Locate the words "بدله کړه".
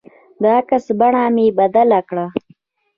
1.59-2.25